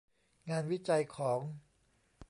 [0.49, 1.39] งานวิจัยของ